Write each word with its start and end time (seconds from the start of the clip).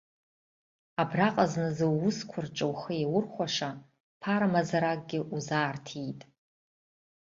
Абраҟа 1.01 1.45
зназы 1.51 1.85
уусқәа 1.95 2.39
рҿы 2.45 2.65
ухы 2.71 2.93
иаурхәаша 2.97 3.69
ԥара 4.21 4.47
мазаракгьы 4.53 5.19
узаарҭиит. 5.35 6.21